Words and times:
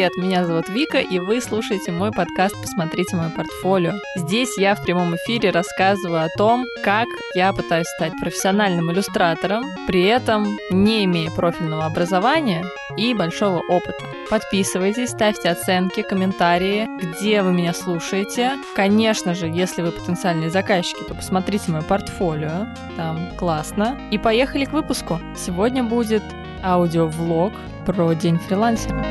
Привет, 0.00 0.16
меня 0.16 0.46
зовут 0.46 0.70
Вика, 0.70 0.96
и 0.96 1.18
вы 1.18 1.42
слушаете 1.42 1.92
мой 1.92 2.10
подкаст 2.10 2.54
«Посмотрите 2.58 3.16
мое 3.16 3.28
портфолио». 3.28 3.92
Здесь 4.16 4.56
я 4.56 4.74
в 4.74 4.82
прямом 4.82 5.14
эфире 5.16 5.50
рассказываю 5.50 6.24
о 6.24 6.28
том, 6.38 6.64
как 6.82 7.06
я 7.34 7.52
пытаюсь 7.52 7.86
стать 7.86 8.14
профессиональным 8.18 8.90
иллюстратором, 8.90 9.62
при 9.86 10.04
этом 10.04 10.56
не 10.70 11.04
имея 11.04 11.30
профильного 11.30 11.84
образования 11.84 12.64
и 12.96 13.12
большого 13.12 13.60
опыта. 13.68 14.02
Подписывайтесь, 14.30 15.10
ставьте 15.10 15.50
оценки, 15.50 16.00
комментарии, 16.00 16.88
где 17.02 17.42
вы 17.42 17.52
меня 17.52 17.74
слушаете. 17.74 18.52
Конечно 18.74 19.34
же, 19.34 19.48
если 19.48 19.82
вы 19.82 19.92
потенциальные 19.92 20.48
заказчики, 20.48 21.04
то 21.06 21.14
посмотрите 21.14 21.72
мое 21.72 21.82
портфолио, 21.82 22.68
там 22.96 23.36
классно. 23.36 24.00
И 24.10 24.16
поехали 24.16 24.64
к 24.64 24.72
выпуску. 24.72 25.20
Сегодня 25.36 25.84
будет 25.84 26.22
аудиовлог 26.62 27.52
про 27.84 28.14
День 28.14 28.38
фрилансера. 28.38 29.04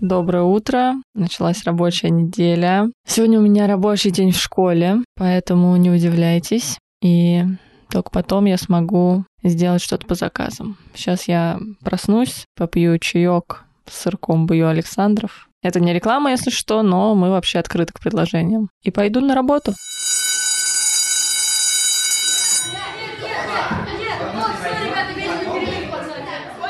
Доброе 0.00 0.44
утро. 0.44 0.94
Началась 1.14 1.62
рабочая 1.64 2.08
неделя. 2.08 2.90
Сегодня 3.06 3.38
у 3.38 3.42
меня 3.42 3.66
рабочий 3.66 4.10
день 4.10 4.32
в 4.32 4.40
школе, 4.40 4.96
поэтому 5.14 5.76
не 5.76 5.90
удивляйтесь. 5.90 6.78
И 7.02 7.44
только 7.90 8.10
потом 8.10 8.46
я 8.46 8.56
смогу 8.56 9.26
сделать 9.42 9.82
что-то 9.82 10.06
по 10.06 10.14
заказам. 10.14 10.78
Сейчас 10.94 11.28
я 11.28 11.58
проснусь, 11.84 12.46
попью 12.56 12.98
чаек 12.98 13.64
с 13.86 13.98
сырком 13.98 14.46
Бою 14.46 14.68
Александров. 14.68 15.50
Это 15.62 15.80
не 15.80 15.92
реклама, 15.92 16.30
если 16.30 16.48
что, 16.48 16.82
но 16.82 17.14
мы 17.14 17.28
вообще 17.28 17.58
открыты 17.58 17.92
к 17.92 18.00
предложениям. 18.00 18.70
И 18.82 18.90
пойду 18.90 19.20
на 19.20 19.34
работу. 19.34 19.74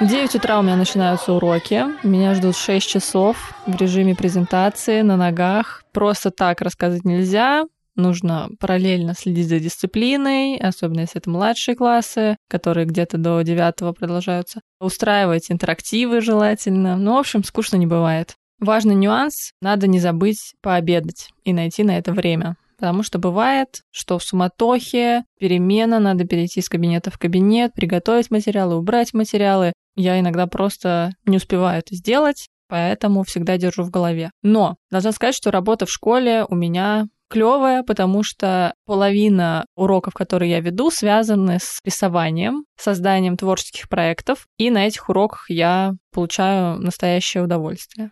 В 0.01 0.07
9 0.07 0.35
утра 0.37 0.59
у 0.59 0.63
меня 0.63 0.77
начинаются 0.77 1.35
уроки. 1.35 1.85
Меня 2.03 2.35
ждут 2.35 2.57
6 2.57 2.89
часов 2.89 3.53
в 3.67 3.77
режиме 3.77 4.15
презентации, 4.15 5.03
на 5.03 5.19
ногах. 5.19 5.85
Просто 5.93 6.31
так 6.31 6.63
рассказать 6.63 7.05
нельзя. 7.05 7.67
Нужно 7.97 8.49
параллельно 8.59 9.13
следить 9.13 9.49
за 9.49 9.61
дисциплиной, 9.61 10.57
особенно 10.57 11.01
если 11.01 11.21
это 11.21 11.29
младшие 11.29 11.77
классы, 11.77 12.39
которые 12.49 12.87
где-то 12.87 13.19
до 13.19 13.43
9 13.43 13.95
продолжаются. 13.95 14.63
Устраивать 14.81 15.51
интерактивы 15.51 16.23
желательно. 16.23 16.97
Ну, 16.97 17.17
в 17.17 17.19
общем, 17.19 17.45
скучно 17.45 17.77
не 17.77 17.87
бывает. 17.87 18.37
Важный 18.59 18.95
нюанс— 18.95 19.53
надо 19.61 19.87
не 19.87 20.01
забыть 20.01 20.55
пообедать 20.63 21.29
и 21.45 21.53
найти 21.53 21.85
на 21.85 21.99
это 21.99 22.13
время. 22.13 22.57
Потому 22.81 23.03
что 23.03 23.19
бывает, 23.19 23.83
что 23.91 24.19
в 24.19 24.25
суматохе, 24.25 25.25
перемена, 25.39 25.99
надо 25.99 26.25
перейти 26.25 26.61
из 26.61 26.69
кабинета 26.71 27.11
в 27.11 27.19
кабинет, 27.19 27.75
приготовить 27.75 28.31
материалы, 28.31 28.77
убрать 28.77 29.13
материалы. 29.13 29.75
Я 29.97 30.19
иногда 30.19 30.47
просто 30.47 31.13
не 31.27 31.37
успеваю 31.37 31.81
это 31.81 31.95
сделать, 31.95 32.49
поэтому 32.69 33.23
всегда 33.25 33.59
держу 33.59 33.83
в 33.83 33.91
голове. 33.91 34.31
Но 34.43 34.77
должна 34.91 35.13
сказать, 35.13 35.35
что 35.35 35.51
работа 35.51 35.85
в 35.85 35.91
школе 35.91 36.47
у 36.49 36.55
меня 36.55 37.07
клевая, 37.29 37.83
потому 37.83 38.23
что 38.23 38.73
половина 38.87 39.67
уроков, 39.77 40.15
которые 40.15 40.51
я 40.51 40.61
веду, 40.61 40.91
связаны 40.91 41.59
с 41.61 41.81
рисованием, 41.85 42.65
созданием 42.79 43.37
творческих 43.37 43.91
проектов, 43.91 44.47
и 44.57 44.71
на 44.71 44.87
этих 44.87 45.11
уроках 45.11 45.51
я 45.51 45.93
получаю 46.13 46.79
настоящее 46.79 47.43
удовольствие. 47.43 48.11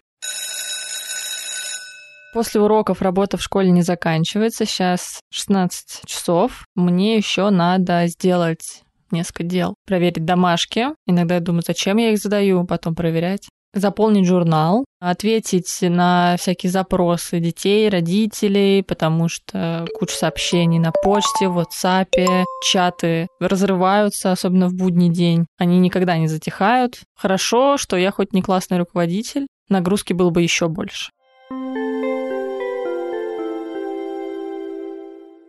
После 2.35 2.61
уроков 2.61 3.01
работа 3.01 3.39
в 3.39 3.43
школе 3.43 3.71
не 3.71 3.83
заканчивается. 3.83 4.67
Сейчас 4.67 5.21
16 5.31 6.07
часов. 6.07 6.67
Мне 6.75 7.17
еще 7.17 7.49
надо 7.51 8.07
сделать 8.07 8.83
несколько 9.11 9.45
дел. 9.45 9.75
Проверить 9.87 10.25
домашки. 10.25 10.89
Иногда 11.07 11.37
я 11.37 11.41
думаю, 11.41 11.63
зачем 11.67 11.97
я 11.97 12.11
их 12.13 12.19
задаю, 12.19 12.65
потом 12.65 12.95
проверять. 12.95 13.49
Заполнить 13.75 14.27
журнал, 14.27 14.87
ответить 14.99 15.79
на 15.83 16.37
всякие 16.39 16.73
запросы 16.73 17.39
детей, 17.39 17.89
родителей, 17.91 18.83
потому 18.83 19.29
что 19.29 19.87
куча 19.99 20.15
сообщений 20.15 20.79
на 20.79 20.91
почте, 20.91 21.49
в 21.49 21.59
WhatsApp, 21.59 22.45
чаты 22.65 23.29
разрываются, 23.41 24.33
особенно 24.33 24.69
в 24.69 24.75
будний 24.75 25.11
день. 25.11 25.47
Они 25.59 25.79
никогда 25.81 26.17
не 26.17 26.29
затихают. 26.29 27.01
Хорошо, 27.15 27.77
что 27.77 27.97
я 27.97 28.11
хоть 28.11 28.33
не 28.33 28.41
классный 28.41 28.79
руководитель, 28.79 29.47
нагрузки 29.69 30.15
было 30.15 30.31
бы 30.31 30.41
еще 30.43 30.69
больше. 30.69 31.11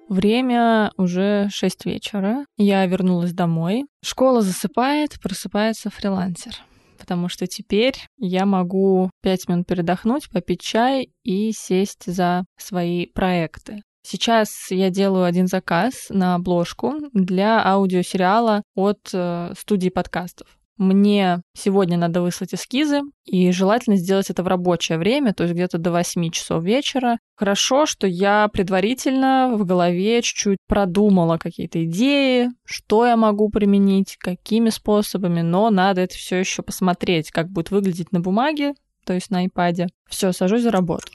Время 0.09 0.92
уже 0.97 1.50
6 1.52 1.86
вечера. 1.86 2.46
Я 2.58 2.84
вернулась 2.88 3.31
домой. 3.31 3.86
Школа 4.03 4.42
засыпает, 4.42 5.20
просыпается 5.22 5.92
фрилансер. 5.92 6.53
Потому 6.97 7.30
что 7.30 7.46
теперь 7.46 7.96
я 8.18 8.48
могу 8.48 9.12
5 9.22 9.48
минут 9.50 9.68
передохнуть, 9.68 10.30
попить 10.31 10.62
чай 10.62 11.12
и 11.24 11.52
сесть 11.52 12.12
за 12.12 12.44
свои 12.58 13.06
проекты. 13.06 13.84
Сейчас 14.02 14.72
я 14.72 14.90
делаю 14.90 15.25
один 15.25 15.46
заказ 15.46 16.08
на 16.09 16.34
обложку 16.34 16.96
для 17.14 17.64
аудиосериала 17.64 18.64
от 18.74 19.09
э, 19.14 19.53
студии 19.56 19.90
подкастов. 19.90 20.48
Мне 20.79 21.41
сегодня 21.53 21.97
надо 21.97 22.22
выслать 22.22 22.53
эскизы, 22.53 23.01
и 23.25 23.51
желательно 23.51 23.97
сделать 23.97 24.29
это 24.29 24.44
в 24.44 24.47
рабочее 24.47 24.97
время, 24.97 25.34
то 25.34 25.44
есть 25.44 25.53
где-то 25.53 25.78
до 25.78 25.91
8 25.91 26.31
часов 26.31 26.63
вечера. 26.63 27.17
Хорошо, 27.35 27.85
что 27.85 28.07
я 28.07 28.47
предварительно 28.47 29.51
в 29.56 29.66
голове 29.66 30.22
чуть-чуть 30.22 30.57
продумала 30.69 31.38
какие-то 31.38 31.84
идеи, 31.84 32.47
что 32.63 33.06
я 33.06 33.18
могу 33.18 33.50
применить, 33.50 34.16
какими 34.18 34.69
способами, 34.69 35.41
но 35.41 35.69
надо 35.69 36.00
это 36.00 36.16
все 36.16 36.38
еще 36.38 36.63
посмотреть, 36.63 37.29
как 37.29 37.50
будет 37.50 37.72
выглядеть 37.72 38.13
на 38.13 38.22
бумаге, 38.22 38.73
то 39.06 39.12
есть 39.12 39.31
на 39.31 39.45
iPad. 39.45 39.89
Все, 40.09 40.31
сажусь 40.31 40.63
за 40.63 40.72
работу. 40.72 41.12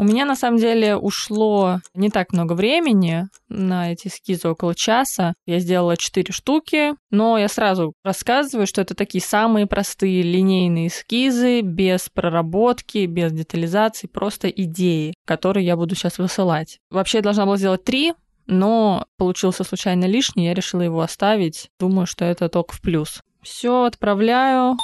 У 0.00 0.04
меня 0.04 0.24
на 0.24 0.36
самом 0.36 0.58
деле 0.58 0.94
ушло 0.94 1.80
не 1.92 2.08
так 2.08 2.32
много 2.32 2.52
времени 2.52 3.28
на 3.48 3.92
эти 3.92 4.06
эскизы, 4.06 4.48
около 4.48 4.72
часа. 4.72 5.34
Я 5.44 5.58
сделала 5.58 5.96
четыре 5.96 6.32
штуки, 6.32 6.94
но 7.10 7.36
я 7.36 7.48
сразу 7.48 7.94
рассказываю, 8.04 8.68
что 8.68 8.80
это 8.80 8.94
такие 8.94 9.20
самые 9.20 9.66
простые 9.66 10.22
линейные 10.22 10.86
эскизы, 10.86 11.62
без 11.62 12.08
проработки, 12.10 13.06
без 13.06 13.32
детализации, 13.32 14.06
просто 14.06 14.48
идеи, 14.48 15.14
которые 15.26 15.66
я 15.66 15.76
буду 15.76 15.96
сейчас 15.96 16.18
высылать. 16.18 16.78
Вообще 16.90 17.18
я 17.18 17.22
должна 17.22 17.44
была 17.44 17.56
сделать 17.56 17.82
три, 17.82 18.14
но 18.46 19.04
получился 19.16 19.64
случайно 19.64 20.04
лишний, 20.04 20.46
я 20.46 20.54
решила 20.54 20.82
его 20.82 21.00
оставить. 21.00 21.70
Думаю, 21.80 22.06
что 22.06 22.24
это 22.24 22.48
только 22.48 22.72
в 22.72 22.80
плюс. 22.80 23.20
Все 23.42 23.82
отправляю. 23.82 24.76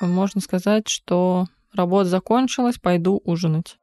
Можно 0.00 0.40
сказать, 0.40 0.88
что 0.88 1.44
работа 1.74 2.08
закончилась, 2.08 2.78
пойду 2.78 3.20
ужинать. 3.24 3.76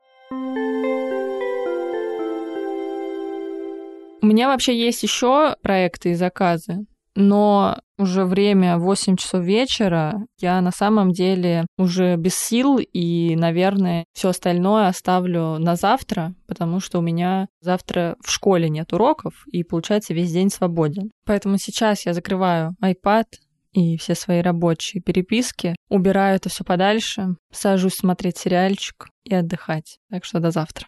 У 4.28 4.30
меня 4.30 4.50
вообще 4.50 4.78
есть 4.78 5.04
еще 5.04 5.56
проекты 5.62 6.12
и 6.12 6.14
заказы, 6.14 6.80
но 7.16 7.80
уже 7.98 8.26
время 8.26 8.78
8 8.78 9.16
часов 9.16 9.42
вечера, 9.42 10.26
я 10.42 10.60
на 10.60 10.72
самом 10.72 11.14
деле 11.14 11.66
уже 11.78 12.18
без 12.18 12.36
сил 12.36 12.78
и, 12.78 13.38
наверное, 13.38 14.04
все 14.12 14.28
остальное 14.28 14.90
оставлю 14.90 15.60
на 15.60 15.78
завтра, 15.78 16.34
потому 16.46 16.82
что 16.82 17.00
у 17.00 17.02
меня 17.02 17.48
завтра 17.62 18.18
в 18.22 18.30
школе 18.30 18.68
нет 18.68 18.92
уроков, 18.92 19.46
и 19.50 19.64
получается 19.64 20.14
весь 20.14 20.34
день 20.34 20.50
свободен. 20.50 21.12
Поэтому 21.26 21.58
сейчас 21.58 22.06
я 22.06 22.14
закрываю 22.14 22.76
iPad, 22.84 23.28
и 23.72 23.96
все 23.96 24.14
свои 24.14 24.42
рабочие 24.42 25.02
переписки, 25.02 25.74
убираю 25.88 26.36
это 26.36 26.50
все 26.50 26.66
подальше, 26.66 27.38
сажусь 27.54 27.96
смотреть 27.96 28.38
сериальчик 28.38 29.08
и 29.24 29.34
отдыхать. 29.34 30.00
Так 30.10 30.26
что 30.26 30.42
до 30.42 30.52
завтра. 30.52 30.88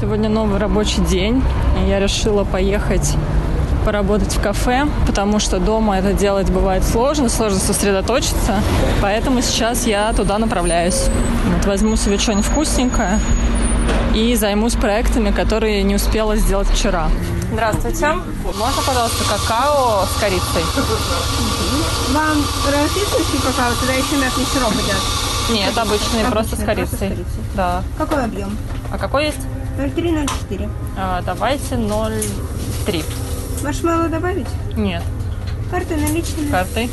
Сегодня 0.00 0.28
новый 0.28 0.60
рабочий 0.60 1.00
день. 1.00 1.42
Я 1.88 1.98
решила 1.98 2.44
поехать 2.44 3.16
поработать 3.84 4.32
в 4.36 4.40
кафе, 4.40 4.86
потому 5.08 5.40
что 5.40 5.58
дома 5.58 5.98
это 5.98 6.12
делать 6.12 6.48
бывает 6.50 6.84
сложно, 6.84 7.28
сложно 7.28 7.58
сосредоточиться. 7.58 8.62
Поэтому 9.02 9.42
сейчас 9.42 9.88
я 9.88 10.12
туда 10.12 10.38
направляюсь. 10.38 11.06
Вот 11.52 11.66
возьму 11.66 11.96
себе 11.96 12.16
что-нибудь 12.16 12.44
вкусненькое 12.44 13.18
и 14.14 14.36
займусь 14.36 14.74
проектами, 14.74 15.32
которые 15.32 15.82
не 15.82 15.96
успела 15.96 16.36
сделать 16.36 16.68
вчера. 16.68 17.08
Здравствуйте. 17.50 18.06
Можно, 18.44 18.82
пожалуйста, 18.86 19.24
какао 19.24 20.04
с 20.04 20.20
корицей? 20.20 20.64
Вам 22.14 22.38
растительский 22.70 23.38
какао, 23.38 23.72
туда 23.80 23.94
еще 23.94 24.16
мятный 24.16 24.44
сироп 24.44 24.74
идет? 24.74 25.02
Нет, 25.50 25.76
обычный, 25.76 26.24
просто 26.30 26.54
с 26.54 26.64
корицей. 26.64 27.16
Да. 27.56 27.82
Какой 27.96 28.22
объем? 28.22 28.56
А 28.92 28.98
какой 28.98 29.26
есть? 29.26 29.40
0,3-0,4. 29.78 30.68
А, 30.96 31.22
давайте 31.22 31.76
0,3. 31.76 33.04
Маршмеллоу 33.62 34.08
добавить? 34.08 34.48
Нет. 34.76 35.02
Карта 35.70 35.96
наличными. 35.96 36.50
Картой. 36.50 36.90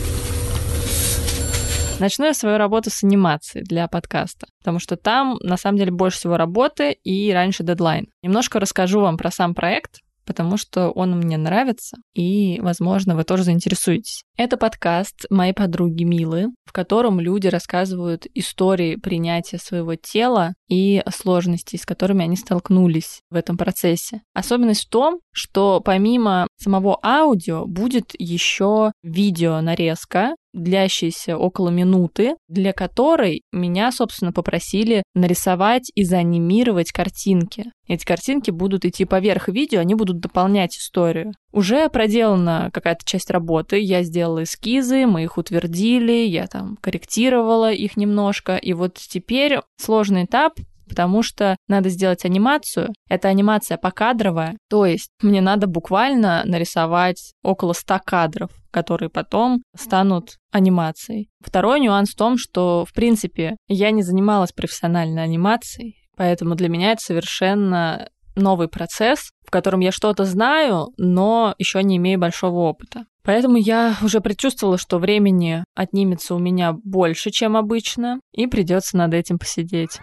Начну 2.00 2.26
я 2.26 2.34
свою 2.34 2.58
работу 2.58 2.90
с 2.92 3.04
анимации 3.04 3.62
для 3.62 3.88
подкаста, 3.88 4.48
потому 4.60 4.80
что 4.80 4.98
там, 4.98 5.38
на 5.42 5.58
самом 5.58 5.78
деле, 5.78 5.92
больше 5.92 6.20
всего 6.20 6.38
работы 6.38 6.92
и 6.92 7.32
раньше 7.32 7.64
дедлайн. 7.64 8.08
Немножко 8.22 8.60
расскажу 8.60 9.00
вам 9.00 9.18
про 9.18 9.32
сам 9.32 9.56
проект, 9.56 10.02
потому 10.26 10.58
что 10.58 10.90
он 10.90 11.18
мне 11.18 11.38
нравится, 11.38 11.98
и, 12.14 12.60
возможно, 12.62 13.16
вы 13.16 13.24
тоже 13.24 13.44
заинтересуетесь. 13.44 14.24
Это 14.38 14.58
подкаст 14.58 15.26
моей 15.30 15.54
подруги 15.54 16.04
Милы, 16.04 16.48
в 16.66 16.74
котором 16.74 17.20
люди 17.20 17.48
рассказывают 17.48 18.26
истории 18.34 18.96
принятия 18.96 19.58
своего 19.58 19.96
тела 19.96 20.54
и 20.68 21.04
сложностей, 21.14 21.80
с 21.80 21.86
которыми 21.86 22.24
они 22.24 22.36
столкнулись 22.36 23.22
в 23.30 23.36
этом 23.36 23.58
процессе. 23.58 24.22
Особенность 24.34 24.88
в 24.88 24.90
том, 24.90 25.20
что 25.32 25.82
помимо 25.84 26.48
самого 26.58 27.00
аудио 27.04 27.66
будет 27.66 28.12
еще 28.18 28.92
видео 29.04 29.62
нарезка, 29.62 30.36
длящейся 30.56 31.38
около 31.38 31.70
минуты, 31.70 32.36
для 32.48 32.74
которой 32.74 33.44
меня, 33.52 33.92
собственно, 33.92 34.32
попросили 34.32 35.04
нарисовать 35.14 35.92
и 35.94 36.04
заанимировать 36.04 36.92
картинки. 36.92 37.66
Эти 37.88 38.06
картинки 38.06 38.50
будут 38.50 38.86
идти 38.86 39.06
поверх 39.06 39.50
видео, 39.50 39.82
они 39.82 39.94
будут 39.94 40.20
дополнять 40.20 40.76
историю. 40.78 41.34
Уже 41.52 41.90
проделана 41.90 42.70
какая-то 42.74 43.06
часть 43.06 43.30
работы, 43.30 43.80
я 43.80 44.02
сделала 44.04 44.44
эскизы, 44.44 45.06
мы 45.06 45.24
их 45.24 45.38
утвердили, 45.38 46.26
я 46.26 46.48
там 46.48 46.78
корректировала 46.82 47.72
их 47.72 47.98
немножко, 47.98 48.56
и 48.56 48.74
вот 48.74 48.96
теперь 48.96 49.60
сложный 49.78 50.26
этап 50.26 50.54
потому 50.88 51.24
что 51.24 51.58
надо 51.68 51.90
сделать 51.90 52.26
анимацию. 52.26 52.94
Это 53.10 53.28
анимация 53.28 53.78
покадровая, 53.78 54.58
то 54.70 54.86
есть 54.86 55.10
мне 55.22 55.42
надо 55.42 55.68
буквально 55.68 56.44
нарисовать 56.46 57.34
около 57.44 57.74
100 57.74 58.00
кадров, 58.06 58.52
которые 58.76 59.08
потом 59.08 59.64
станут 59.74 60.36
анимацией. 60.52 61.30
Второй 61.40 61.80
нюанс 61.80 62.10
в 62.10 62.18
том, 62.18 62.38
что, 62.38 62.84
в 62.84 62.92
принципе, 62.92 63.56
я 63.70 63.92
не 63.92 64.04
занималась 64.04 64.52
профессиональной 64.52 65.24
анимацией, 65.24 65.96
поэтому 66.18 66.56
для 66.56 66.68
меня 66.68 66.92
это 66.92 67.02
совершенно 67.02 68.10
новый 68.36 68.68
процесс, 68.68 69.32
в 69.48 69.50
котором 69.50 69.80
я 69.80 69.94
что-то 69.94 70.26
знаю, 70.26 70.90
но 70.98 71.56
еще 71.58 71.82
не 71.84 71.96
имею 71.96 72.20
большого 72.20 72.68
опыта. 72.68 73.06
Поэтому 73.24 73.56
я 73.56 73.96
уже 74.04 74.20
предчувствовала, 74.20 74.78
что 74.78 74.98
времени 74.98 75.64
отнимется 75.74 76.36
у 76.36 76.40
меня 76.40 76.74
больше, 76.74 77.32
чем 77.32 77.56
обычно, 77.56 78.20
и 78.34 78.46
придется 78.46 78.98
над 78.98 79.14
этим 79.14 79.40
посидеть. 79.40 80.00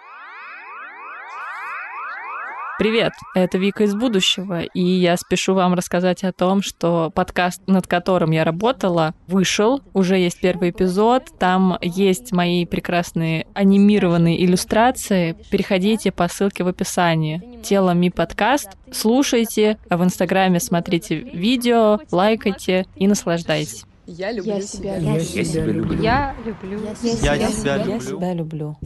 Привет, 2.79 3.13
это 3.35 3.59
Вика 3.59 3.83
из 3.83 3.93
будущего, 3.93 4.61
и 4.61 4.81
я 4.81 5.15
спешу 5.15 5.53
вам 5.53 5.75
рассказать 5.75 6.23
о 6.23 6.33
том, 6.33 6.63
что 6.63 7.11
подкаст, 7.13 7.61
над 7.67 7.85
которым 7.85 8.31
я 8.31 8.43
работала, 8.43 9.13
вышел, 9.27 9.81
уже 9.93 10.17
есть 10.17 10.41
первый 10.41 10.71
эпизод, 10.71 11.25
там 11.37 11.77
есть 11.83 12.31
мои 12.31 12.65
прекрасные 12.65 13.45
анимированные 13.53 14.43
иллюстрации. 14.43 15.37
Переходите 15.51 16.11
по 16.11 16.27
ссылке 16.27 16.63
в 16.63 16.67
описании. 16.67 17.59
Тело 17.61 17.91
Ми 17.91 18.09
подкаст, 18.09 18.69
слушайте, 18.91 19.77
а 19.89 19.97
в 19.97 20.03
Инстаграме 20.03 20.59
смотрите 20.59 21.15
видео, 21.17 21.99
лайкайте 22.11 22.87
и 22.95 23.07
наслаждайтесь. 23.07 23.85
Я 24.07 24.31
люблю 24.31 24.55
Я 24.55 24.61
себя. 24.61 24.97
Я 24.97 25.13
я 25.13 25.43
себя 25.43 25.65
люблю. 25.65 26.01
Я 26.01 26.35
люблю. 26.43 26.79
Я 26.81 26.95
себя 26.95 27.35
Я 27.35 27.77
люблю. 27.85 28.01
себя 28.01 28.33
люблю. 28.33 28.77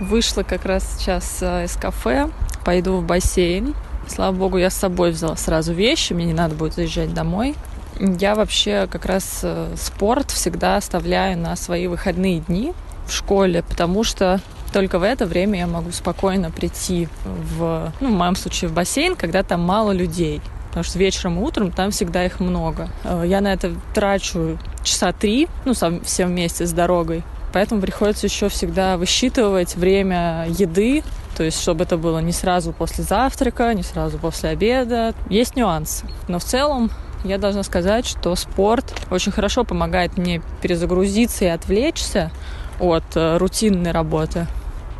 Вышла 0.00 0.42
как 0.42 0.64
раз 0.64 0.96
сейчас 0.98 1.42
э, 1.42 1.64
из 1.64 1.76
кафе, 1.76 2.30
пойду 2.64 2.96
в 2.96 3.04
бассейн. 3.04 3.74
Слава 4.08 4.34
богу, 4.34 4.58
я 4.58 4.70
с 4.70 4.74
собой 4.74 5.12
взяла 5.12 5.36
сразу 5.36 5.72
вещи, 5.72 6.12
мне 6.12 6.26
не 6.26 6.32
надо 6.32 6.54
будет 6.54 6.74
заезжать 6.74 7.14
домой. 7.14 7.54
Я 7.98 8.34
вообще 8.34 8.88
как 8.90 9.04
раз 9.04 9.40
э, 9.42 9.74
спорт 9.76 10.30
всегда 10.30 10.76
оставляю 10.76 11.38
на 11.38 11.54
свои 11.54 11.86
выходные 11.86 12.40
дни 12.40 12.72
в 13.06 13.12
школе, 13.12 13.62
потому 13.62 14.04
что 14.04 14.40
только 14.72 14.98
в 14.98 15.02
это 15.02 15.26
время 15.26 15.58
я 15.58 15.66
могу 15.66 15.90
спокойно 15.90 16.50
прийти 16.50 17.08
в, 17.24 17.92
ну, 18.00 18.08
в 18.08 18.12
моем 18.12 18.36
случае, 18.36 18.70
в 18.70 18.72
бассейн, 18.72 19.16
когда 19.16 19.42
там 19.42 19.60
мало 19.60 19.92
людей. 19.92 20.40
Потому 20.68 20.84
что 20.84 20.98
вечером 20.98 21.38
и 21.38 21.42
утром 21.42 21.72
там 21.72 21.90
всегда 21.90 22.24
их 22.24 22.40
много. 22.40 22.88
Э, 23.04 23.24
Я 23.26 23.40
на 23.40 23.52
это 23.52 23.72
трачу 23.94 24.58
часа 24.82 25.12
три, 25.12 25.48
ну, 25.64 25.74
все 26.04 26.26
вместе 26.26 26.66
с 26.66 26.72
дорогой. 26.72 27.22
Поэтому 27.52 27.80
приходится 27.80 28.26
еще 28.26 28.48
всегда 28.48 28.96
высчитывать 28.96 29.74
время 29.76 30.46
еды, 30.48 31.02
то 31.36 31.44
есть 31.44 31.60
чтобы 31.60 31.84
это 31.84 31.96
было 31.96 32.18
не 32.18 32.32
сразу 32.32 32.72
после 32.72 33.02
завтрака, 33.02 33.72
не 33.74 33.82
сразу 33.82 34.18
после 34.18 34.50
обеда. 34.50 35.14
Есть 35.28 35.56
нюансы. 35.56 36.06
Но 36.28 36.38
в 36.38 36.44
целом 36.44 36.90
я 37.24 37.38
должна 37.38 37.62
сказать, 37.62 38.06
что 38.06 38.34
спорт 38.36 38.94
очень 39.10 39.32
хорошо 39.32 39.64
помогает 39.64 40.16
мне 40.16 40.42
перезагрузиться 40.62 41.44
и 41.44 41.48
отвлечься 41.48 42.30
от 42.78 43.04
э, 43.14 43.36
рутинной 43.36 43.90
работы 43.90 44.46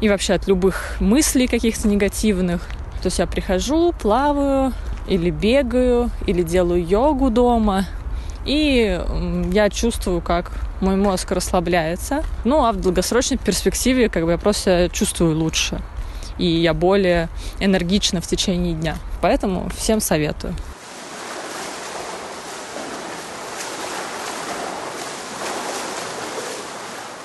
и 0.01 0.09
вообще 0.09 0.35
от 0.35 0.47
любых 0.47 0.97
мыслей 1.01 1.47
каких-то 1.47 1.89
негативных. 1.89 2.63
То 3.03 3.07
есть 3.07 3.19
я 3.19 3.27
прихожу, 3.27 3.93
плаваю, 3.93 4.73
или 5.07 5.31
бегаю, 5.31 6.11
или 6.27 6.43
делаю 6.43 6.87
йогу 6.87 7.31
дома, 7.31 7.87
и 8.45 9.01
я 9.53 9.71
чувствую, 9.71 10.21
как 10.21 10.53
мой 10.81 10.97
мозг 10.97 11.31
расслабляется. 11.33 12.25
Ну, 12.45 12.65
а 12.65 12.73
в 12.73 12.81
долгосрочной 12.81 13.39
перспективе 13.39 14.09
как 14.09 14.25
бы 14.25 14.33
я 14.33 14.39
просто 14.39 14.89
чувствую 14.93 15.37
лучше. 15.37 15.81
И 16.39 16.47
я 16.47 16.73
более 16.73 17.29
энергична 17.59 18.21
в 18.21 18.27
течение 18.27 18.75
дня. 18.75 18.97
Поэтому 19.21 19.69
всем 19.77 20.01
советую. 20.01 20.55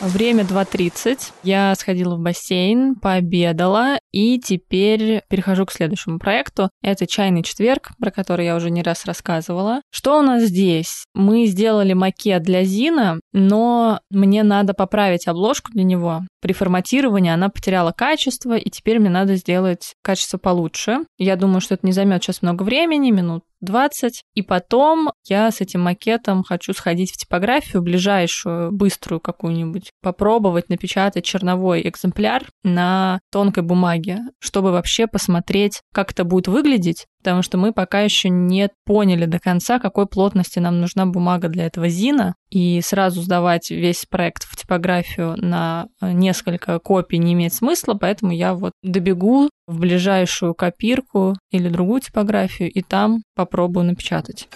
Время 0.06 0.44
2.30. 0.44 1.32
Я 1.42 1.74
сходила 1.74 2.16
в 2.16 2.20
бассейн, 2.20 2.94
пообедала, 2.94 3.98
и 4.12 4.40
теперь 4.40 5.24
перехожу 5.30 5.66
к 5.66 5.72
следующему 5.72 6.20
проекту. 6.20 6.70
Это 6.84 7.08
«Чайный 7.08 7.42
четверг», 7.42 7.90
про 8.00 8.12
который 8.12 8.46
я 8.46 8.56
уже 8.56 8.70
не 8.70 8.84
раз 8.84 9.06
рассказывала. 9.06 9.82
Что 9.90 10.20
у 10.20 10.22
нас 10.22 10.44
здесь? 10.44 11.06
Мы 11.16 11.48
сделали 11.48 11.94
макет 11.94 12.44
для 12.44 12.64
Зина, 12.64 13.20
но 13.34 14.00
мне 14.12 14.44
надо 14.44 14.76
поправить 14.76 15.28
обложку 15.28 15.72
для 15.72 15.84
него. 15.84 16.22
При 16.46 16.54
форматировании 16.54 17.32
она 17.32 17.50
потеряла 17.50 17.92
качество, 17.92 18.56
и 18.56 18.70
теперь 18.70 19.00
мне 19.00 19.10
надо 19.10 19.36
сделать 19.36 19.96
качество 20.04 20.38
получше. 20.38 21.00
Я 21.18 21.38
думаю, 21.38 21.60
что 21.60 21.74
это 21.74 21.88
не 21.88 21.92
займет 21.92 22.22
сейчас 22.22 22.44
много 22.44 22.62
времени, 22.62 23.10
минут 23.10 23.42
20. 23.62 24.22
И 24.36 24.44
потом 24.44 25.10
я 25.28 25.50
с 25.50 25.60
этим 25.62 25.82
макетом 25.82 26.44
хочу 26.44 26.74
сходить 26.74 27.12
в 27.12 27.18
типографию 27.18 27.82
ближайшую, 27.82 28.72
быструю 28.72 29.20
какую-нибудь, 29.20 29.90
попробовать 30.04 30.70
напечатать 30.70 31.26
черновой 31.26 31.82
экземпляр 31.82 32.44
на 32.64 33.22
тонкой 33.32 33.64
бумаге, 33.64 34.20
чтобы 34.38 34.72
вообще 34.72 35.08
посмотреть, 35.08 35.82
как 35.96 36.12
это 36.12 36.26
будет 36.26 36.48
выглядеть, 36.48 37.08
потому 37.26 37.42
что 37.42 37.58
мы 37.58 37.74
пока 37.74 38.02
еще 38.02 38.30
не 38.30 38.70
поняли 38.86 39.26
до 39.26 39.40
конца, 39.40 39.80
какой 39.80 40.06
плотности 40.06 40.60
нам 40.60 40.80
нужна 40.80 41.08
бумага 41.08 41.50
для 41.50 41.66
этого 41.66 41.90
зина, 41.90 42.36
и 42.52 42.82
сразу 42.82 43.24
сдавать 43.24 43.72
весь 43.72 44.06
проект 44.06 44.44
в 44.44 44.56
типографию 44.56 45.34
на 45.36 45.88
э, 46.02 46.12
несколько 46.12 46.78
копий 46.78 47.18
не 47.18 47.34
имеет 47.34 47.56
смысла, 47.56 47.96
поэтому 48.00 48.32
я 48.32 48.54
вот 48.54 48.74
добегу 48.84 49.50
в 49.66 49.80
ближайшую 49.80 50.54
копирку 50.54 51.36
или 51.50 51.68
другую 51.68 52.02
типографию 52.02 52.72
и 52.72 52.84
там 52.84 53.24
попробую 53.36 53.88
напечатать. 53.88 54.48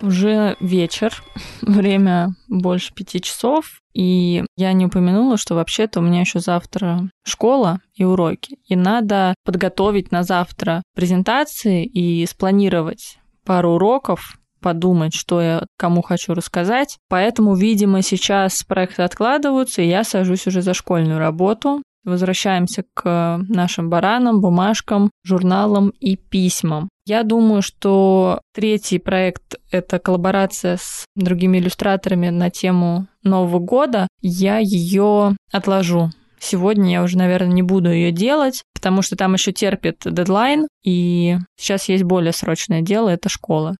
Уже 0.00 0.56
вечер, 0.60 1.22
время 1.62 2.34
больше 2.48 2.94
пяти 2.94 3.20
часов, 3.20 3.80
и 3.94 4.44
я 4.56 4.72
не 4.72 4.86
упомянула, 4.86 5.36
что 5.36 5.54
вообще-то 5.54 6.00
у 6.00 6.02
меня 6.02 6.20
еще 6.20 6.40
завтра 6.40 7.10
школа 7.24 7.80
и 7.94 8.04
уроки, 8.04 8.58
и 8.66 8.76
надо 8.76 9.34
подготовить 9.44 10.12
на 10.12 10.22
завтра 10.22 10.82
презентации 10.94 11.84
и 11.84 12.24
спланировать 12.26 13.18
пару 13.44 13.72
уроков, 13.72 14.38
подумать, 14.60 15.14
что 15.14 15.40
я 15.40 15.66
кому 15.76 16.02
хочу 16.02 16.34
рассказать. 16.34 16.98
Поэтому, 17.08 17.54
видимо, 17.54 18.02
сейчас 18.02 18.62
проекты 18.64 19.02
откладываются, 19.02 19.82
и 19.82 19.88
я 19.88 20.04
сажусь 20.04 20.46
уже 20.46 20.62
за 20.62 20.74
школьную 20.74 21.18
работу. 21.18 21.82
Возвращаемся 22.08 22.84
к 22.94 23.38
нашим 23.48 23.90
баранам, 23.90 24.40
бумажкам, 24.40 25.10
журналам 25.24 25.90
и 26.00 26.16
письмам. 26.16 26.88
Я 27.04 27.22
думаю, 27.22 27.60
что 27.60 28.40
третий 28.54 28.98
проект— 28.98 29.56
это 29.70 29.98
коллаборация 29.98 30.78
с 30.78 31.04
другими 31.14 31.58
иллюстраторами 31.58 32.30
на 32.30 32.48
тему 32.48 33.08
Нового 33.22 33.58
года. 33.58 34.08
Я 34.22 34.56
ее 34.56 35.36
отложу. 35.52 36.10
Сегодня 36.40 36.92
я 36.92 37.02
уже, 37.02 37.18
наверное, 37.18 37.52
не 37.52 37.62
буду 37.62 37.90
ее 37.90 38.10
делать, 38.10 38.62
потому 38.72 39.02
что 39.02 39.16
там 39.16 39.34
еще 39.34 39.52
терпит 39.52 40.02
дедлайн, 40.04 40.66
и 40.84 41.36
сейчас 41.56 41.90
есть 41.90 42.04
более 42.04 42.32
срочное 42.32 42.80
дело— 42.80 43.08
это 43.10 43.28
школа. 43.28 43.76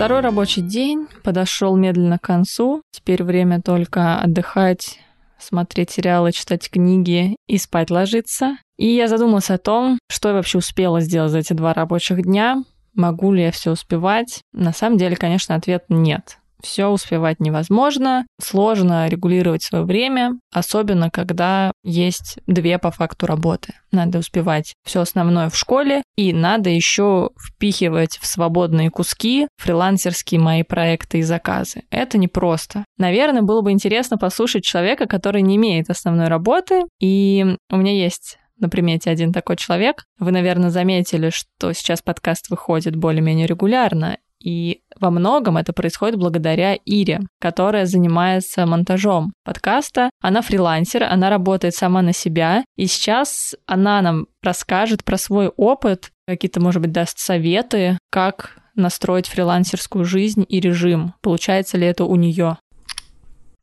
Второй 0.00 0.20
рабочий 0.20 0.62
день 0.62 1.08
подошел 1.22 1.76
медленно 1.76 2.18
к 2.18 2.22
концу. 2.22 2.80
Теперь 2.90 3.22
время 3.22 3.60
только 3.60 4.18
отдыхать, 4.18 4.98
смотреть 5.38 5.90
сериалы, 5.90 6.32
читать 6.32 6.70
книги 6.70 7.36
и 7.46 7.58
спать 7.58 7.90
ложиться. 7.90 8.56
И 8.78 8.86
я 8.86 9.08
задумалась 9.08 9.50
о 9.50 9.58
том, 9.58 9.98
что 10.10 10.30
я 10.30 10.36
вообще 10.36 10.56
успела 10.56 11.02
сделать 11.02 11.32
за 11.32 11.40
эти 11.40 11.52
два 11.52 11.74
рабочих 11.74 12.22
дня, 12.22 12.64
могу 12.94 13.34
ли 13.34 13.42
я 13.42 13.50
все 13.50 13.72
успевать. 13.72 14.40
На 14.54 14.72
самом 14.72 14.96
деле, 14.96 15.16
конечно, 15.16 15.54
ответ 15.54 15.84
нет 15.90 16.39
все 16.62 16.86
успевать 16.86 17.40
невозможно, 17.40 18.26
сложно 18.40 19.08
регулировать 19.08 19.62
свое 19.62 19.84
время, 19.84 20.38
особенно 20.52 21.10
когда 21.10 21.72
есть 21.82 22.38
две 22.46 22.78
по 22.78 22.90
факту 22.90 23.26
работы. 23.26 23.74
Надо 23.92 24.18
успевать 24.18 24.74
все 24.84 25.00
основное 25.00 25.50
в 25.50 25.56
школе, 25.56 26.02
и 26.16 26.32
надо 26.32 26.70
еще 26.70 27.30
впихивать 27.38 28.18
в 28.18 28.26
свободные 28.26 28.90
куски 28.90 29.48
фрилансерские 29.58 30.40
мои 30.40 30.62
проекты 30.62 31.18
и 31.18 31.22
заказы. 31.22 31.82
Это 31.90 32.18
непросто. 32.18 32.84
Наверное, 32.98 33.42
было 33.42 33.62
бы 33.62 33.72
интересно 33.72 34.18
послушать 34.18 34.64
человека, 34.64 35.06
который 35.06 35.42
не 35.42 35.56
имеет 35.56 35.90
основной 35.90 36.28
работы, 36.28 36.82
и 37.00 37.56
у 37.70 37.76
меня 37.76 37.92
есть 37.92 38.38
на 38.60 38.68
примете 38.68 39.10
один 39.10 39.32
такой 39.32 39.56
человек. 39.56 40.04
Вы, 40.18 40.32
наверное, 40.32 40.70
заметили, 40.70 41.30
что 41.30 41.72
сейчас 41.72 42.02
подкаст 42.02 42.50
выходит 42.50 42.94
более-менее 42.94 43.46
регулярно, 43.46 44.18
и 44.42 44.80
во 44.98 45.10
многом 45.10 45.56
это 45.56 45.72
происходит 45.72 46.18
благодаря 46.18 46.74
Ире, 46.74 47.20
которая 47.40 47.86
занимается 47.86 48.66
монтажом 48.66 49.32
подкаста. 49.44 50.10
Она 50.20 50.42
фрилансер, 50.42 51.04
она 51.04 51.30
работает 51.30 51.74
сама 51.74 52.02
на 52.02 52.12
себя, 52.12 52.64
и 52.76 52.86
сейчас 52.86 53.54
она 53.66 54.02
нам 54.02 54.26
расскажет 54.42 55.04
про 55.04 55.16
свой 55.16 55.48
опыт, 55.48 56.10
какие-то, 56.26 56.60
может 56.60 56.82
быть, 56.82 56.92
даст 56.92 57.18
советы, 57.18 57.98
как 58.10 58.58
настроить 58.74 59.28
фрилансерскую 59.28 60.04
жизнь 60.04 60.44
и 60.48 60.60
режим. 60.60 61.14
Получается 61.20 61.76
ли 61.76 61.86
это 61.86 62.04
у 62.04 62.16
нее? 62.16 62.56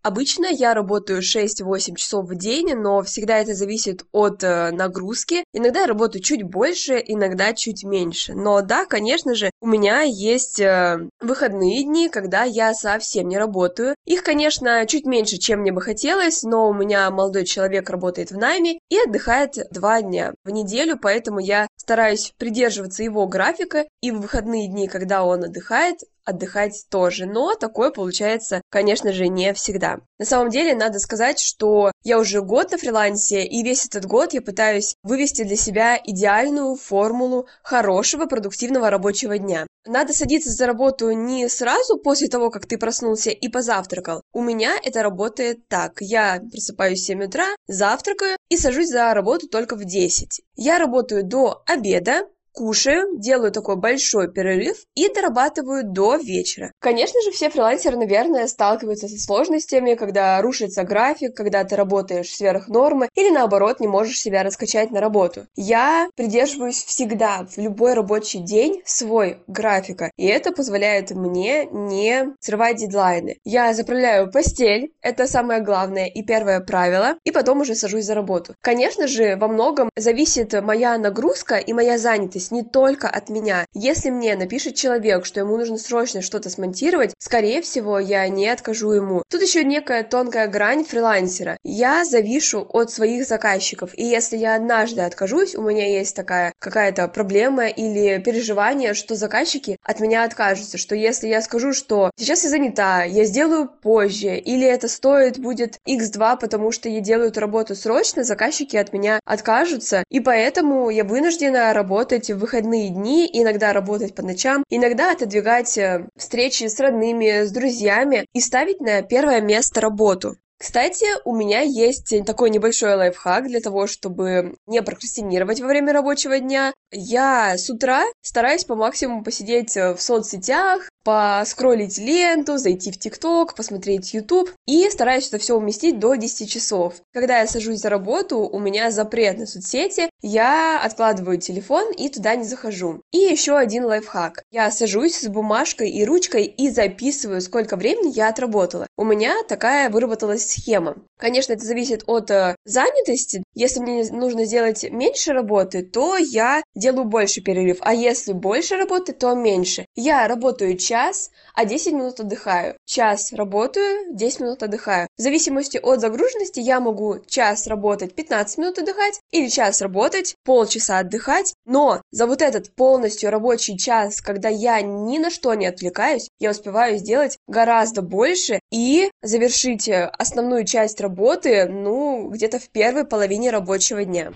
Обычно 0.03 0.45
я 0.45 0.73
работаю 0.73 1.21
6-8 1.21 1.95
часов 1.95 2.25
в 2.29 2.35
день, 2.35 2.75
но 2.75 3.01
всегда 3.01 3.39
это 3.39 3.53
зависит 3.53 4.05
от 4.11 4.43
э, 4.43 4.71
нагрузки. 4.71 5.43
Иногда 5.53 5.81
я 5.81 5.87
работаю 5.87 6.21
чуть 6.21 6.43
больше, 6.43 7.03
иногда 7.05 7.53
чуть 7.53 7.83
меньше. 7.83 8.33
Но 8.33 8.61
да, 8.61 8.85
конечно 8.85 9.35
же, 9.35 9.51
у 9.61 9.67
меня 9.67 10.01
есть 10.01 10.59
э, 10.59 10.99
выходные 11.19 11.83
дни, 11.83 12.09
когда 12.09 12.43
я 12.43 12.73
совсем 12.73 13.27
не 13.27 13.37
работаю. 13.37 13.95
Их, 14.05 14.23
конечно, 14.23 14.85
чуть 14.87 15.05
меньше, 15.05 15.37
чем 15.37 15.61
мне 15.61 15.71
бы 15.71 15.81
хотелось, 15.81 16.43
но 16.43 16.69
у 16.69 16.73
меня 16.73 17.09
молодой 17.11 17.45
человек 17.45 17.89
работает 17.89 18.31
в 18.31 18.37
найме 18.37 18.79
и 18.89 18.97
отдыхает 18.99 19.55
два 19.71 20.01
дня 20.01 20.33
в 20.43 20.49
неделю, 20.49 20.97
поэтому 21.01 21.39
я 21.39 21.67
стараюсь 21.75 22.33
придерживаться 22.37 23.03
его 23.03 23.27
графика, 23.27 23.85
и 24.01 24.11
в 24.11 24.21
выходные 24.21 24.67
дни, 24.67 24.87
когда 24.87 25.23
он 25.23 25.43
отдыхает, 25.43 25.99
отдыхать 26.27 26.85
тоже, 26.89 27.25
но 27.25 27.55
такое 27.55 27.89
получается, 27.89 28.61
конечно 28.69 29.13
же, 29.13 29.29
не 29.29 29.53
всегда. 29.53 29.99
На 30.19 30.25
самом 30.25 30.49
деле, 30.49 30.75
надо 30.75 30.99
сказать, 30.99 31.39
что 31.39 31.91
я 32.03 32.19
уже 32.19 32.41
год 32.41 32.71
на 32.71 32.77
фрилансе, 32.77 33.45
и 33.45 33.63
весь 33.63 33.85
этот 33.85 34.05
год 34.05 34.33
я 34.33 34.41
пытаюсь 34.41 34.95
вывести 35.03 35.43
для 35.43 35.55
себя 35.55 35.99
идеальную 36.03 36.75
формулу 36.75 37.47
хорошего 37.63 38.25
продуктивного 38.25 38.89
рабочего 38.89 39.37
дня. 39.37 39.65
Надо 39.85 40.13
садиться 40.13 40.51
за 40.51 40.65
работу 40.65 41.11
не 41.11 41.47
сразу 41.47 41.97
после 41.97 42.27
того, 42.27 42.49
как 42.49 42.65
ты 42.65 42.77
проснулся 42.77 43.29
и 43.29 43.47
позавтракал. 43.47 44.21
У 44.33 44.41
меня 44.41 44.75
это 44.83 45.01
работает 45.01 45.67
так. 45.69 46.01
Я 46.01 46.41
просыпаюсь 46.51 46.99
в 46.99 47.05
7 47.05 47.23
утра, 47.23 47.47
завтракаю 47.67 48.37
и 48.49 48.57
сажусь 48.57 48.89
за 48.89 49.13
работу 49.13 49.47
только 49.47 49.75
в 49.75 49.85
10. 49.85 50.41
Я 50.55 50.77
работаю 50.77 51.23
до 51.23 51.63
обеда, 51.65 52.27
кушаю, 52.57 53.19
делаю 53.19 53.51
такой 53.51 53.75
большой 53.75 54.31
перерыв 54.31 54.77
и 54.95 55.13
дорабатываю 55.13 55.83
до 55.83 56.15
вечера. 56.15 56.71
Конечно 56.79 57.21
же, 57.21 57.31
все 57.31 57.51
фрилансеры, 57.51 57.97
наверное, 57.97 58.47
сталкиваются 58.47 59.07
со 59.07 59.19
сложностями, 59.19 59.93
когда 59.93 60.41
рушится 60.41 60.83
график, 60.83 61.35
когда 61.35 61.63
ты 61.63 61.75
работаешь 61.75 62.33
сверх 62.33 62.67
нормы 62.67 63.09
или 63.13 63.29
наоборот 63.29 63.79
не 63.79 63.87
можешь 63.87 64.19
себя 64.19 64.41
раскачать 64.41 64.89
на 64.89 64.99
работу. 64.99 65.45
Я 65.55 66.09
придерживаюсь 66.15 66.83
всегда 66.83 67.45
в 67.47 67.59
любой 67.59 67.93
рабочий 67.93 68.39
день 68.39 68.81
свой 68.85 69.37
графика, 69.45 70.09
и 70.17 70.25
это 70.25 70.51
позволяет 70.51 71.11
мне 71.11 71.65
не 71.65 72.33
срывать 72.39 72.77
дедлайны. 72.77 73.37
Я 73.43 73.73
заправляю 73.75 74.31
постель, 74.31 74.93
это 75.03 75.27
самое 75.27 75.61
главное 75.61 76.07
и 76.07 76.23
первое 76.23 76.59
правило, 76.59 77.17
и 77.23 77.29
потом 77.31 77.61
уже 77.61 77.75
сажусь 77.75 78.05
за 78.05 78.15
работу. 78.15 78.55
Конечно 78.61 79.07
же, 79.07 79.35
во 79.35 79.47
многом 79.47 79.91
зависит 79.95 80.53
моя 80.63 80.97
нагрузка 80.97 81.57
и 81.57 81.71
моя 81.73 81.99
занятость 81.99 82.46
зависеть 82.47 82.51
не 82.51 82.63
только 82.63 83.07
от 83.07 83.29
меня. 83.29 83.65
Если 83.73 84.09
мне 84.09 84.35
напишет 84.35 84.75
человек, 84.75 85.25
что 85.25 85.39
ему 85.39 85.57
нужно 85.57 85.77
срочно 85.77 86.21
что-то 86.21 86.49
смонтировать, 86.49 87.13
скорее 87.19 87.61
всего, 87.61 87.99
я 87.99 88.27
не 88.27 88.47
откажу 88.49 88.91
ему. 88.91 89.23
Тут 89.29 89.41
еще 89.41 89.63
некая 89.63 90.03
тонкая 90.03 90.47
грань 90.47 90.83
фрилансера. 90.83 91.57
Я 91.63 92.05
завишу 92.05 92.67
от 92.69 92.91
своих 92.91 93.25
заказчиков, 93.27 93.91
и 93.95 94.03
если 94.03 94.37
я 94.37 94.55
однажды 94.55 95.01
откажусь, 95.01 95.55
у 95.55 95.61
меня 95.61 95.87
есть 95.87 96.15
такая 96.15 96.53
какая-то 96.59 97.07
проблема 97.07 97.67
или 97.67 98.19
переживание, 98.19 98.93
что 98.93 99.15
заказчики 99.15 99.77
от 99.83 99.99
меня 99.99 100.23
откажутся, 100.23 100.77
что 100.77 100.95
если 100.95 101.27
я 101.27 101.41
скажу, 101.41 101.73
что 101.73 102.11
сейчас 102.17 102.43
я 102.43 102.49
занята, 102.49 103.03
я 103.03 103.25
сделаю 103.25 103.67
позже, 103.67 104.37
или 104.37 104.65
это 104.65 104.87
стоит 104.87 105.39
будет 105.39 105.77
x2, 105.87 106.39
потому 106.39 106.71
что 106.71 106.89
я 106.89 106.99
делаю 106.99 107.29
эту 107.29 107.39
работу 107.39 107.75
срочно, 107.75 108.23
заказчики 108.23 108.77
от 108.77 108.93
меня 108.93 109.19
откажутся, 109.25 110.03
и 110.09 110.19
поэтому 110.19 110.89
я 110.89 111.03
вынуждена 111.03 111.73
работать 111.73 112.26
в 112.33 112.39
выходные 112.39 112.89
дни, 112.89 113.29
иногда 113.31 113.73
работать 113.73 114.15
по 114.15 114.23
ночам, 114.23 114.63
иногда 114.69 115.11
отодвигать 115.11 115.77
э, 115.77 116.07
встречи 116.15 116.65
с 116.65 116.79
родными, 116.79 117.45
с 117.45 117.51
друзьями 117.51 118.25
и 118.33 118.39
ставить 118.39 118.79
на 118.81 119.01
первое 119.01 119.41
место 119.41 119.81
работу. 119.81 120.37
Кстати, 120.59 121.05
у 121.23 121.35
меня 121.35 121.61
есть 121.61 122.13
такой 122.25 122.49
небольшой 122.49 122.95
лайфхак 122.95 123.47
для 123.47 123.59
того, 123.59 123.85
чтобы 123.85 124.55
не 124.65 124.81
прокрастинировать 124.81 125.61
во 125.61 125.67
время 125.67 125.93
рабочего 125.93 126.39
дня. 126.39 126.73
Я 126.91 127.57
с 127.57 127.69
утра 127.69 128.05
стараюсь 128.21 128.63
по 128.63 128.75
максимуму 128.75 129.23
посидеть 129.23 129.77
э, 129.77 129.93
в 129.93 130.01
соцсетях, 130.01 130.89
поскроллить 131.07 131.97
ленту, 131.99 132.57
зайти 132.57 132.91
в 132.91 132.99
ТикТок, 132.99 133.55
посмотреть 133.55 134.13
YouTube 134.13 134.49
и 134.65 134.89
стараюсь 134.89 135.29
это 135.29 135.37
все 135.37 135.55
уместить 135.55 135.99
до 135.99 136.15
10 136.15 136.51
часов. 136.51 136.95
Когда 137.13 137.39
я 137.39 137.47
сажусь 137.47 137.79
за 137.79 137.89
работу, 137.89 138.39
у 138.39 138.59
меня 138.59 138.91
запрет 138.91 139.37
на 139.37 139.45
соцсети, 139.45 140.09
я 140.21 140.81
откладываю 140.83 141.37
телефон 141.37 141.93
и 141.93 142.09
туда 142.09 142.35
не 142.35 142.43
захожу. 142.43 142.99
И 143.13 143.19
еще 143.19 143.55
один 143.55 143.85
лайфхак. 143.85 144.43
Я 144.51 144.69
сажусь 144.69 145.15
с 145.15 145.29
бумажкой 145.29 145.91
и 145.91 146.03
ручкой 146.03 146.43
и 146.43 146.69
записываю, 146.69 147.39
сколько 147.39 147.77
времени 147.77 148.11
я 148.13 148.27
отработала. 148.27 148.85
У 148.97 149.05
меня 149.05 149.43
такая 149.47 149.89
выработалась 149.89 150.45
схема. 150.45 150.97
Конечно, 151.17 151.53
это 151.53 151.63
зависит 151.65 152.03
от 152.07 152.29
э, 152.31 152.55
занятости. 152.65 153.43
Если 153.55 153.79
мне 153.79 154.03
нужно 154.11 154.43
сделать 154.43 154.83
меньше 154.91 155.31
работы, 155.31 155.83
то 155.83 156.17
я 156.17 156.61
делаю 156.75 157.05
больше 157.05 157.39
перерыв, 157.39 157.77
а 157.79 157.93
если 157.93 158.33
больше 158.33 158.75
работы, 158.75 159.13
то 159.13 159.33
меньше. 159.35 159.85
Я 159.95 160.27
работаю 160.27 160.75
час 160.77 160.96
час, 160.97 161.29
а 161.53 161.65
10 161.65 161.93
минут 161.93 162.19
отдыхаю. 162.19 162.75
Час 162.85 163.31
работаю, 163.33 164.15
10 164.15 164.39
минут 164.39 164.63
отдыхаю. 164.63 165.07
В 165.17 165.21
зависимости 165.21 165.77
от 165.77 166.01
загруженности 166.01 166.59
я 166.59 166.79
могу 166.79 167.19
час 167.27 167.67
работать, 167.67 168.15
15 168.15 168.57
минут 168.57 168.79
отдыхать, 168.79 169.19
или 169.31 169.47
час 169.47 169.81
работать, 169.81 170.35
полчаса 170.43 170.99
отдыхать, 170.99 171.53
но 171.65 172.01
за 172.11 172.25
вот 172.25 172.41
этот 172.41 172.73
полностью 172.75 173.29
рабочий 173.29 173.77
час, 173.77 174.21
когда 174.21 174.49
я 174.49 174.81
ни 174.81 175.19
на 175.19 175.29
что 175.29 175.53
не 175.53 175.67
отвлекаюсь, 175.67 176.29
я 176.39 176.49
успеваю 176.49 176.97
сделать 176.97 177.37
гораздо 177.47 178.01
больше 178.01 178.59
и 178.71 179.11
завершить 179.21 179.87
э, 179.87 180.05
основную 180.17 180.65
часть 180.65 180.99
работы, 180.99 181.65
ну, 181.65 182.29
где-то 182.29 182.57
в 182.57 182.69
первой 182.69 183.05
половине 183.05 183.51
рабочего 183.51 184.03
дня. 184.03 184.33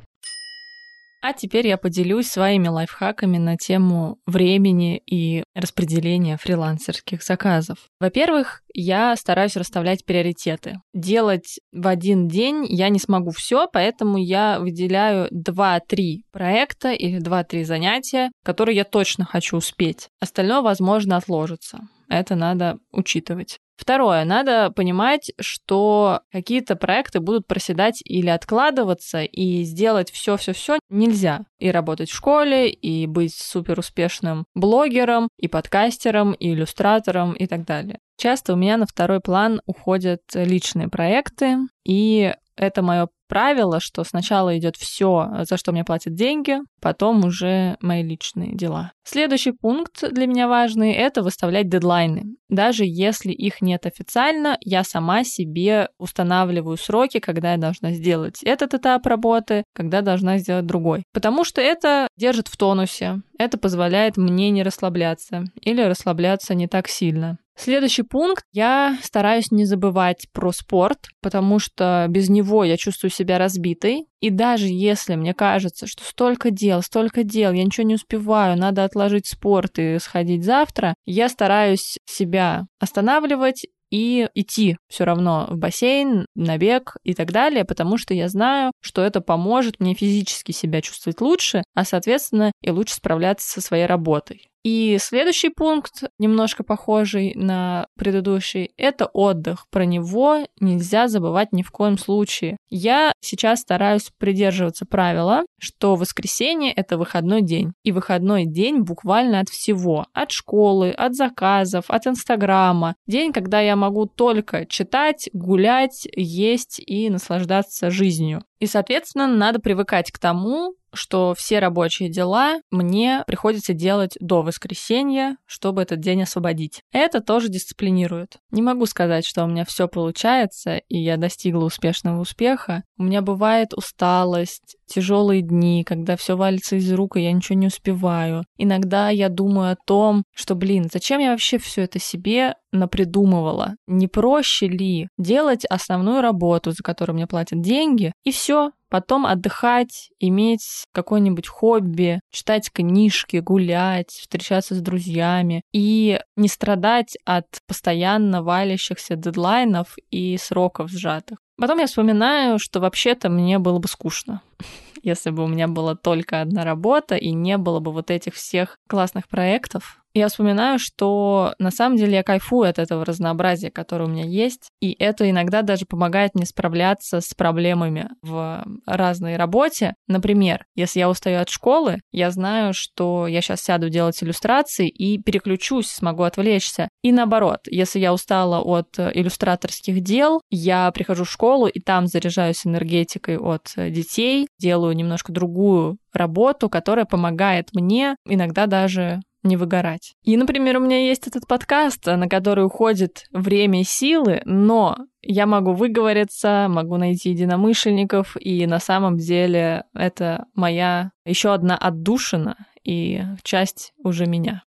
А 1.21 1.33
теперь 1.33 1.67
я 1.67 1.77
поделюсь 1.77 2.27
своими 2.27 2.67
лайфхаками 2.67 3.37
на 3.37 3.55
тему 3.55 4.17
времени 4.25 5.01
и 5.05 5.43
распределения 5.53 6.37
фрилансерских 6.37 7.21
заказов. 7.21 7.77
Во-первых, 7.99 8.61
я 8.73 9.15
стараюсь 9.15 9.55
расставлять 9.55 10.03
приоритеты. 10.03 10.77
Делать 10.93 11.59
в 11.71 11.87
один 11.87 12.27
день 12.27 12.65
я 12.67 12.89
не 12.89 12.97
смогу 12.97 13.29
все, 13.31 13.67
поэтому 13.71 14.17
я 14.17 14.59
выделяю 14.59 15.29
2-3 15.31 16.21
проекта 16.31 16.91
или 16.91 17.21
2-3 17.21 17.65
занятия, 17.65 18.31
которые 18.43 18.77
я 18.77 18.83
точно 18.83 19.25
хочу 19.25 19.57
успеть. 19.57 20.07
Остальное, 20.19 20.61
возможно, 20.61 21.17
отложится. 21.17 21.81
Это 22.11 22.35
надо 22.35 22.77
учитывать. 22.91 23.57
Второе, 23.77 24.25
надо 24.25 24.69
понимать, 24.69 25.31
что 25.39 26.19
какие-то 26.31 26.75
проекты 26.75 27.21
будут 27.21 27.47
проседать 27.47 28.01
или 28.03 28.27
откладываться, 28.27 29.23
и 29.23 29.63
сделать 29.63 30.11
все-все-все 30.11 30.77
нельзя. 30.89 31.45
И 31.57 31.71
работать 31.71 32.09
в 32.09 32.15
школе, 32.15 32.69
и 32.69 33.07
быть 33.07 33.33
супер 33.33 33.79
успешным 33.79 34.43
блогером, 34.53 35.29
и 35.39 35.47
подкастером, 35.47 36.33
и 36.33 36.51
иллюстратором, 36.51 37.31
и 37.33 37.47
так 37.47 37.65
далее. 37.65 37.97
Часто 38.17 38.53
у 38.53 38.57
меня 38.57 38.75
на 38.75 38.85
второй 38.85 39.21
план 39.21 39.61
уходят 39.65 40.21
личные 40.33 40.89
проекты, 40.89 41.55
и 41.85 42.35
это 42.61 42.83
мое 42.83 43.09
правило, 43.27 43.79
что 43.79 44.03
сначала 44.03 44.57
идет 44.57 44.75
все, 44.75 45.29
за 45.49 45.57
что 45.57 45.71
мне 45.71 45.83
платят 45.83 46.13
деньги, 46.13 46.57
потом 46.79 47.25
уже 47.25 47.77
мои 47.81 48.03
личные 48.03 48.55
дела. 48.55 48.91
Следующий 49.03 49.51
пункт 49.51 50.03
для 50.11 50.27
меня 50.27 50.47
важный— 50.47 50.91
это 50.93 51.23
выставлять 51.23 51.69
дедлайны. 51.69 52.35
Даже 52.49 52.83
если 52.85 53.31
их 53.31 53.61
нет 53.61 53.85
официально, 53.85 54.57
я 54.61 54.83
сама 54.83 55.23
себе 55.23 55.89
устанавливаю 55.97 56.77
сроки, 56.77 57.19
когда 57.19 57.53
я 57.53 57.57
должна 57.57 57.93
сделать 57.93 58.43
этот 58.43 58.73
этап 58.73 59.05
работы, 59.07 59.63
когда 59.73 60.01
должна 60.01 60.37
сделать 60.37 60.65
другой. 60.65 61.03
Потому 61.13 61.43
что 61.43 61.61
это 61.61 62.07
держит 62.17 62.47
в 62.47 62.57
тонусе, 62.57 63.21
это 63.39 63.57
позволяет 63.57 64.17
мне 64.17 64.51
не 64.51 64.61
расслабляться 64.61 65.45
или 65.61 65.81
расслабляться 65.81 66.53
не 66.53 66.67
так 66.67 66.87
сильно. 66.87 67.39
Следующий 67.55 68.03
пункт. 68.03 68.43
Я 68.51 68.97
стараюсь 69.03 69.51
не 69.51 69.65
забывать 69.65 70.27
про 70.33 70.51
спорт, 70.51 71.09
потому 71.21 71.59
что 71.59 72.05
без 72.09 72.29
него 72.29 72.63
я 72.63 72.77
чувствую 72.77 73.11
себя 73.11 73.37
разбитой. 73.37 74.07
И 74.19 74.29
даже 74.29 74.67
если 74.67 75.15
мне 75.15 75.33
кажется, 75.33 75.85
что 75.85 76.03
столько 76.03 76.49
дел, 76.49 76.81
столько 76.81 77.23
дел, 77.23 77.51
я 77.51 77.63
ничего 77.63 77.85
не 77.85 77.95
успеваю, 77.95 78.57
надо 78.57 78.83
отложить 78.83 79.27
спорт 79.27 79.77
и 79.77 79.99
сходить 79.99 80.43
завтра, 80.43 80.95
я 81.05 81.29
стараюсь 81.29 81.97
себя 82.05 82.65
останавливать 82.79 83.65
и 83.91 84.27
идти 84.33 84.77
все 84.87 85.03
равно 85.03 85.47
в 85.49 85.57
бассейн, 85.57 86.25
на 86.33 86.57
бег 86.57 86.95
и 87.03 87.13
так 87.13 87.31
далее, 87.31 87.65
потому 87.65 87.97
что 87.97 88.13
я 88.13 88.29
знаю, 88.29 88.71
что 88.81 89.03
это 89.03 89.21
поможет 89.21 89.79
мне 89.79 89.93
физически 89.93 90.53
себя 90.53 90.81
чувствовать 90.81 91.19
лучше, 91.21 91.63
а, 91.75 91.83
соответственно, 91.83 92.51
и 92.61 92.71
лучше 92.71 92.95
справляться 92.95 93.49
со 93.49 93.61
своей 93.61 93.85
работой. 93.85 94.50
И 94.63 94.97
следующий 94.99 95.49
пункт, 95.49 96.03
немножко 96.19 96.63
похожий 96.63 97.33
на 97.35 97.87
предыдущий, 97.97 98.71
это 98.77 99.07
отдых. 99.07 99.65
Про 99.71 99.85
него 99.85 100.45
нельзя 100.59 101.07
забывать 101.07 101.51
ни 101.51 101.63
в 101.63 101.71
коем 101.71 101.97
случае. 101.97 102.57
Я 102.69 103.13
сейчас 103.21 103.61
стараюсь 103.61 104.11
придерживаться 104.17 104.85
правила, 104.85 105.43
что 105.59 105.95
воскресенье— 105.95 106.71
это 106.75 106.97
выходной 106.97 107.41
день. 107.41 107.73
И 107.83 107.91
выходной 107.91 108.45
день 108.45 108.81
буквально 108.81 109.39
от 109.39 109.49
всего. 109.49 110.05
От 110.13 110.31
школы, 110.31 110.91
от 110.91 111.15
заказов, 111.15 111.85
от 111.87 112.05
Инстаграма. 112.05 112.95
День, 113.07 113.33
когда 113.33 113.61
я 113.61 113.75
могу 113.75 114.05
только 114.05 114.65
читать, 114.67 115.29
гулять, 115.33 116.07
есть 116.15 116.79
и 116.79 117.09
наслаждаться 117.09 117.89
жизнью. 117.89 118.43
И, 118.59 118.67
соответственно, 118.67 119.27
надо 119.27 119.59
привыкать 119.59 120.11
к 120.11 120.19
тому, 120.19 120.75
что 120.93 121.33
все 121.35 121.59
рабочие 121.59 122.09
дела 122.09 122.61
мне 122.71 123.23
приходится 123.27 123.73
делать 123.73 124.17
до 124.19 124.41
воскресенья, 124.41 125.37
чтобы 125.45 125.81
этот 125.81 125.99
день 125.99 126.23
освободить. 126.23 126.81
Это 126.91 127.21
тоже 127.21 127.49
дисциплинирует. 127.49 128.37
Не 128.51 128.61
могу 128.61 128.85
сказать, 128.85 129.25
что 129.25 129.43
у 129.43 129.47
меня 129.47 129.65
все 129.65 129.87
получается, 129.87 130.77
и 130.77 130.97
я 130.97 131.17
достигла 131.17 131.65
успешного 131.65 132.21
успеха. 132.21 132.83
У 132.97 133.03
меня 133.03 133.21
бывает 133.21 133.73
усталость, 133.73 134.77
тяжелые 134.85 135.41
дни, 135.41 135.83
когда 135.83 136.15
все 136.15 136.35
валится 136.35 136.75
из 136.75 136.91
рук, 136.91 137.17
и 137.17 137.21
я 137.21 137.31
ничего 137.31 137.57
не 137.57 137.67
успеваю. 137.67 138.45
Иногда 138.57 139.09
я 139.09 139.29
думаю 139.29 139.73
о 139.73 139.77
том, 139.85 140.23
что, 140.35 140.55
блин, 140.55 140.89
зачем 140.91 141.19
я 141.19 141.31
вообще 141.31 141.57
все 141.57 141.83
это 141.83 141.99
себе 141.99 142.55
напридумывала? 142.71 143.75
Не 143.87 144.07
проще 144.07 144.67
ли 144.67 145.07
делать 145.17 145.65
основную 145.65 146.21
работу, 146.21 146.71
за 146.71 146.83
которую 146.83 147.15
мне 147.15 147.27
платят 147.27 147.61
деньги, 147.61 148.13
и 148.23 148.31
все, 148.31 148.71
потом 148.91 149.25
отдыхать, 149.25 150.11
иметь 150.19 150.85
какое-нибудь 150.91 151.47
хобби, 151.47 152.19
читать 152.29 152.69
книжки, 152.71 153.37
гулять, 153.37 154.11
встречаться 154.11 154.75
с 154.75 154.81
друзьями 154.81 155.63
и 155.71 156.19
не 156.35 156.47
страдать 156.49 157.17
от 157.25 157.47
постоянно 157.65 158.43
валящихся 158.43 159.15
дедлайнов 159.15 159.95
и 160.11 160.37
сроков 160.37 160.91
сжатых. 160.91 161.39
Потом 161.57 161.79
я 161.79 161.87
вспоминаю, 161.87 162.59
что 162.59 162.81
вообще-то 162.81 163.29
мне 163.29 163.59
было 163.59 163.79
бы 163.79 163.87
скучно, 163.87 164.41
если 165.03 165.29
бы 165.29 165.45
у 165.45 165.47
меня 165.47 165.69
была 165.69 165.95
только 165.95 166.41
одна 166.41 166.65
работа 166.65 167.15
и 167.15 167.31
не 167.31 167.57
было 167.57 167.79
бы 167.79 167.93
вот 167.93 168.11
этих 168.11 168.35
всех 168.35 168.77
классных 168.89 169.29
проектов, 169.29 170.00
я 170.13 170.27
вспоминаю, 170.27 170.79
что 170.79 171.53
на 171.59 171.71
самом 171.71 171.97
деле 171.97 172.15
я 172.15 172.23
кайфую 172.23 172.69
от 172.69 172.79
этого 172.79 173.05
разнообразия, 173.05 173.71
которое 173.71 174.05
у 174.05 174.09
меня 174.09 174.25
есть, 174.25 174.69
и 174.81 174.95
это 174.99 175.29
иногда 175.29 175.61
даже 175.61 175.85
помогает 175.85 176.35
мне 176.35 176.45
справляться 176.45 177.21
с 177.21 177.33
проблемами 177.33 178.09
в 178.21 178.65
разной 178.85 179.37
работе. 179.37 179.95
Например, 180.07 180.65
если 180.75 180.99
я 180.99 181.09
устаю 181.09 181.41
от 181.41 181.49
школы, 181.49 181.99
я 182.11 182.31
знаю, 182.31 182.73
что 182.73 183.27
я 183.27 183.41
сейчас 183.41 183.61
сяду 183.61 183.89
делать 183.89 184.21
иллюстрации 184.21 184.89
и 184.89 185.21
переключусь, 185.21 185.87
смогу 185.87 186.23
отвлечься. 186.23 186.89
И 187.03 187.11
наоборот, 187.11 187.59
если 187.67 187.99
я 187.99 188.13
устала 188.13 188.59
от 188.59 188.99
иллюстраторских 188.99 190.01
дел, 190.01 190.41
я 190.49 190.91
прихожу 190.91 191.23
в 191.23 191.31
школу 191.31 191.67
и 191.67 191.79
там 191.79 192.07
заряжаюсь 192.07 192.65
энергетикой 192.65 193.37
от 193.37 193.73
детей, 193.75 194.47
делаю 194.59 194.95
немножко 194.95 195.31
другую 195.31 195.97
работу, 196.13 196.69
которая 196.69 197.05
помогает 197.05 197.69
мне 197.73 198.15
иногда 198.25 198.67
даже 198.67 199.21
не 199.43 199.57
выгорать. 199.57 200.13
И, 200.23 200.37
например, 200.37 200.77
у 200.77 200.81
меня 200.81 200.99
есть 200.99 201.27
этот 201.27 201.47
подкаст, 201.47 202.05
на 202.05 202.27
который 202.27 202.65
уходит 202.65 203.25
время 203.31 203.81
и 203.81 203.83
силы, 203.83 204.41
но 204.45 204.97
я 205.21 205.45
могу 205.45 205.73
выговориться, 205.73 206.67
могу 206.69 206.97
найти 206.97 207.29
единомышленников, 207.29 208.35
и 208.39 208.65
на 208.67 208.79
самом 208.79 209.17
деле 209.17 209.85
это 209.93 210.45
моя 210.55 211.11
еще 211.25 211.53
одна 211.53 211.77
отдушина 211.77 212.55
и 212.83 213.23
часть 213.43 213.93
уже 214.03 214.25
меня. 214.25 214.63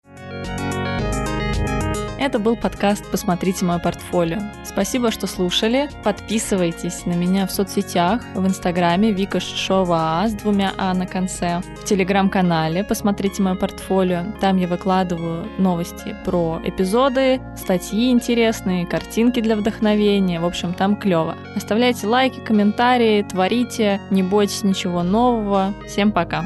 Это 2.20 2.38
был 2.38 2.54
подкаст 2.54 3.10
«Посмотрите 3.10 3.64
мое 3.64 3.78
портфолио». 3.78 4.40
Спасибо, 4.62 5.10
что 5.10 5.26
слушали. 5.26 5.88
Подписывайтесь 6.04 7.06
на 7.06 7.14
меня 7.14 7.46
в 7.46 7.50
соцсетях, 7.50 8.20
в 8.34 8.46
Инстаграме 8.46 9.10
Вика 9.10 9.40
Шишова 9.40 10.20
А 10.20 10.28
с 10.28 10.34
двумя 10.34 10.74
А 10.76 10.92
на 10.92 11.06
конце, 11.06 11.62
в 11.80 11.84
Телеграм-канале 11.86 12.84
«Посмотрите 12.84 13.42
мое 13.42 13.54
портфолио». 13.54 14.24
Там 14.38 14.58
я 14.58 14.68
выкладываю 14.68 15.48
новости 15.56 16.14
про 16.26 16.60
эпизоды, 16.62 17.40
статьи 17.56 18.10
интересные, 18.10 18.84
картинки 18.84 19.40
для 19.40 19.56
вдохновения. 19.56 20.40
В 20.40 20.44
общем, 20.44 20.74
там 20.74 20.96
клево. 20.96 21.36
Оставляйте 21.56 22.06
лайки, 22.06 22.38
комментарии, 22.40 23.22
творите, 23.22 23.98
не 24.10 24.22
бойтесь 24.22 24.62
ничего 24.62 25.02
нового. 25.02 25.72
Всем 25.86 26.12
пока! 26.12 26.44